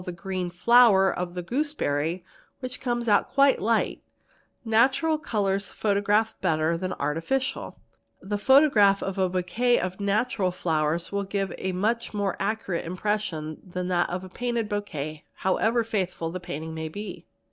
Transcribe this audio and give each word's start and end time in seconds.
the 0.03 0.11
green 0.11 0.49
flower 0.49 1.13
of 1.13 1.35
the 1.35 1.43
gooseberry 1.43 2.25
which 2.59 2.81
come 2.81 3.07
out 3.07 3.29
quite 3.29 3.61
light; 3.61 4.01
natural 4.65 5.19
colours 5.19 5.67
otograph 5.67 6.33
better 6.41 6.75
than 6.75 6.91
artificial; 6.93 7.77
the 8.19 8.35
photograph 8.35 9.03
of 9.03 9.19
a 9.19 9.29
bouquet 9.29 9.79
of 9.79 9.99
natural 9.99 10.49
flowers 10.49 11.11
will 11.11 11.23
give 11.23 11.53
a 11.59 11.71
much 11.71 12.15
more 12.15 12.35
accurate 12.39 12.83
impression 12.83 13.61
than 13.63 13.89
that 13.89 14.09
of 14.09 14.23
a 14.23 14.29
painted 14.29 14.67
bow 14.67 14.81
quet 14.81 15.21
however 15.35 15.83
faithful 15.83 16.31
the 16.31 16.39
painting 16.39 16.73
may 16.73 16.89
be. 16.89 17.27